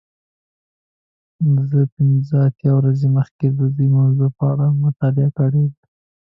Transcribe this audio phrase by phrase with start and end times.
[1.69, 5.81] زه پنځه اتیا ورځې مخکې د دې موضوع په اړه مطالعه کړې ده.